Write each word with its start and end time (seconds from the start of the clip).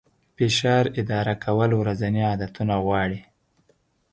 فشار 0.37 0.83
اداره 1.01 1.35
کول 1.45 1.71
ورځني 1.81 2.21
عادتونه 2.29 2.75
غواړي. 2.85 3.19